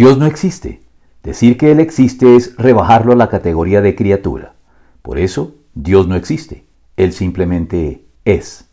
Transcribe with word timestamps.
Dios 0.00 0.16
no 0.16 0.24
existe. 0.24 0.80
Decir 1.22 1.58
que 1.58 1.72
Él 1.72 1.78
existe 1.78 2.34
es 2.34 2.56
rebajarlo 2.56 3.12
a 3.12 3.16
la 3.16 3.28
categoría 3.28 3.82
de 3.82 3.94
criatura. 3.94 4.54
Por 5.02 5.18
eso, 5.18 5.56
Dios 5.74 6.08
no 6.08 6.14
existe. 6.14 6.64
Él 6.96 7.12
simplemente 7.12 8.06
es. 8.24 8.70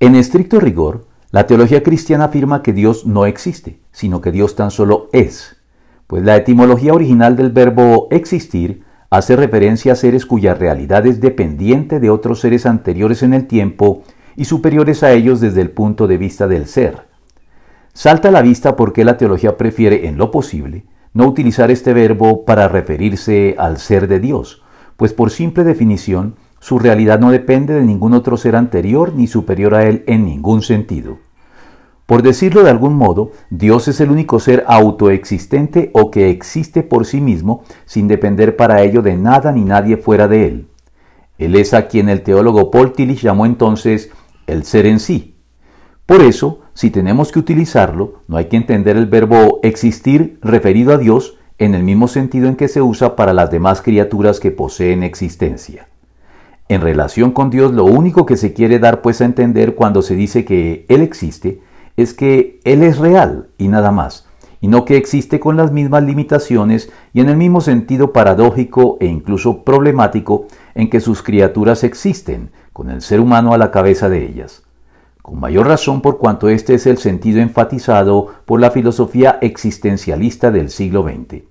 En 0.00 0.14
estricto 0.14 0.60
rigor, 0.60 1.06
la 1.30 1.46
teología 1.46 1.82
cristiana 1.82 2.24
afirma 2.24 2.62
que 2.62 2.72
Dios 2.72 3.04
no 3.04 3.26
existe, 3.26 3.80
sino 3.92 4.22
que 4.22 4.32
Dios 4.32 4.56
tan 4.56 4.70
solo 4.70 5.10
es, 5.12 5.58
pues 6.06 6.24
la 6.24 6.36
etimología 6.36 6.94
original 6.94 7.36
del 7.36 7.50
verbo 7.50 8.08
existir 8.10 8.84
hace 9.10 9.36
referencia 9.36 9.92
a 9.92 9.96
seres 9.96 10.24
cuya 10.24 10.54
realidad 10.54 11.06
es 11.06 11.20
dependiente 11.20 12.00
de 12.00 12.08
otros 12.08 12.40
seres 12.40 12.64
anteriores 12.64 13.22
en 13.22 13.34
el 13.34 13.46
tiempo 13.46 14.04
y 14.36 14.46
superiores 14.46 15.02
a 15.02 15.12
ellos 15.12 15.38
desde 15.42 15.60
el 15.60 15.70
punto 15.70 16.06
de 16.06 16.16
vista 16.16 16.48
del 16.48 16.66
ser. 16.66 17.07
Salta 17.98 18.28
a 18.28 18.30
la 18.30 18.42
vista 18.42 18.76
porque 18.76 19.04
la 19.04 19.16
teología 19.16 19.56
prefiere, 19.56 20.06
en 20.06 20.18
lo 20.18 20.30
posible, 20.30 20.84
no 21.14 21.26
utilizar 21.26 21.72
este 21.72 21.92
verbo 21.92 22.44
para 22.44 22.68
referirse 22.68 23.56
al 23.58 23.78
ser 23.78 24.06
de 24.06 24.20
Dios, 24.20 24.62
pues 24.96 25.12
por 25.12 25.32
simple 25.32 25.64
definición, 25.64 26.36
su 26.60 26.78
realidad 26.78 27.18
no 27.18 27.32
depende 27.32 27.74
de 27.74 27.82
ningún 27.82 28.14
otro 28.14 28.36
ser 28.36 28.54
anterior 28.54 29.14
ni 29.16 29.26
superior 29.26 29.74
a 29.74 29.88
él 29.88 30.04
en 30.06 30.24
ningún 30.24 30.62
sentido. 30.62 31.18
Por 32.06 32.22
decirlo 32.22 32.62
de 32.62 32.70
algún 32.70 32.94
modo, 32.94 33.32
Dios 33.50 33.88
es 33.88 34.00
el 34.00 34.12
único 34.12 34.38
ser 34.38 34.62
autoexistente 34.68 35.90
o 35.92 36.12
que 36.12 36.30
existe 36.30 36.84
por 36.84 37.04
sí 37.04 37.20
mismo 37.20 37.64
sin 37.84 38.06
depender 38.06 38.54
para 38.54 38.82
ello 38.82 39.02
de 39.02 39.16
nada 39.16 39.50
ni 39.50 39.64
nadie 39.64 39.96
fuera 39.96 40.28
de 40.28 40.46
él. 40.46 40.68
Él 41.36 41.56
es 41.56 41.74
a 41.74 41.88
quien 41.88 42.08
el 42.08 42.22
teólogo 42.22 42.70
Paul 42.70 42.92
Tillich 42.92 43.22
llamó 43.22 43.44
entonces 43.44 44.12
el 44.46 44.62
ser 44.62 44.86
en 44.86 45.00
sí. 45.00 45.34
Por 46.06 46.22
eso, 46.22 46.60
si 46.78 46.90
tenemos 46.90 47.32
que 47.32 47.40
utilizarlo, 47.40 48.20
no 48.28 48.36
hay 48.36 48.44
que 48.44 48.56
entender 48.56 48.96
el 48.96 49.06
verbo 49.06 49.58
existir 49.64 50.38
referido 50.42 50.94
a 50.94 50.96
Dios 50.96 51.36
en 51.58 51.74
el 51.74 51.82
mismo 51.82 52.06
sentido 52.06 52.46
en 52.46 52.54
que 52.54 52.68
se 52.68 52.80
usa 52.80 53.16
para 53.16 53.32
las 53.32 53.50
demás 53.50 53.82
criaturas 53.82 54.38
que 54.38 54.52
poseen 54.52 55.02
existencia. 55.02 55.88
En 56.68 56.80
relación 56.80 57.32
con 57.32 57.50
Dios, 57.50 57.72
lo 57.72 57.84
único 57.84 58.26
que 58.26 58.36
se 58.36 58.52
quiere 58.52 58.78
dar 58.78 59.02
pues 59.02 59.20
a 59.20 59.24
entender 59.24 59.74
cuando 59.74 60.02
se 60.02 60.14
dice 60.14 60.44
que 60.44 60.86
Él 60.88 61.02
existe 61.02 61.60
es 61.96 62.14
que 62.14 62.60
Él 62.62 62.84
es 62.84 62.98
real 62.98 63.48
y 63.58 63.66
nada 63.66 63.90
más, 63.90 64.28
y 64.60 64.68
no 64.68 64.84
que 64.84 64.96
existe 64.96 65.40
con 65.40 65.56
las 65.56 65.72
mismas 65.72 66.04
limitaciones 66.04 66.92
y 67.12 67.18
en 67.18 67.28
el 67.28 67.36
mismo 67.36 67.60
sentido 67.60 68.12
paradójico 68.12 68.98
e 69.00 69.06
incluso 69.06 69.64
problemático 69.64 70.46
en 70.76 70.90
que 70.90 71.00
sus 71.00 71.24
criaturas 71.24 71.82
existen, 71.82 72.52
con 72.72 72.88
el 72.88 73.02
ser 73.02 73.18
humano 73.18 73.52
a 73.52 73.58
la 73.58 73.72
cabeza 73.72 74.08
de 74.08 74.24
ellas. 74.24 74.62
Con 75.28 75.40
mayor 75.40 75.66
razón 75.66 76.00
por 76.00 76.16
cuanto 76.16 76.48
este 76.48 76.72
es 76.72 76.86
el 76.86 76.96
sentido 76.96 77.42
enfatizado 77.42 78.28
por 78.46 78.60
la 78.60 78.70
filosofía 78.70 79.38
existencialista 79.42 80.50
del 80.50 80.70
siglo 80.70 81.02
XX. 81.02 81.42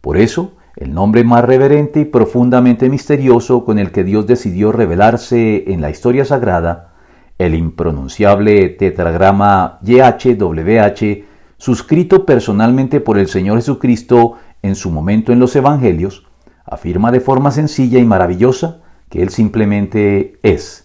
Por 0.00 0.16
eso, 0.16 0.52
el 0.74 0.94
nombre 0.94 1.22
más 1.22 1.44
reverente 1.44 2.00
y 2.00 2.04
profundamente 2.06 2.88
misterioso 2.88 3.66
con 3.66 3.78
el 3.78 3.92
que 3.92 4.04
Dios 4.04 4.26
decidió 4.26 4.72
revelarse 4.72 5.70
en 5.70 5.82
la 5.82 5.90
historia 5.90 6.24
sagrada 6.24 6.94
el 7.36 7.54
impronunciable 7.54 8.70
tetragrama 8.70 9.80
YHWH, 9.82 11.24
suscrito 11.58 12.24
personalmente 12.24 13.00
por 13.00 13.18
el 13.18 13.28
Señor 13.28 13.58
Jesucristo 13.58 14.38
en 14.62 14.74
su 14.74 14.90
momento 14.90 15.30
en 15.30 15.40
los 15.40 15.54
Evangelios, 15.54 16.26
afirma 16.64 17.12
de 17.12 17.20
forma 17.20 17.50
sencilla 17.50 17.98
y 17.98 18.06
maravillosa 18.06 18.80
que 19.10 19.20
Él 19.20 19.28
simplemente 19.28 20.38
es. 20.42 20.83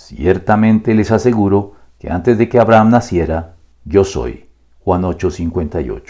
Ciertamente 0.00 0.94
les 0.94 1.10
aseguro 1.10 1.74
que 1.98 2.10
antes 2.10 2.38
de 2.38 2.48
que 2.48 2.58
Abraham 2.58 2.90
naciera, 2.90 3.56
yo 3.84 4.02
soy. 4.02 4.46
Juan 4.80 5.02
8:58. 5.02 6.02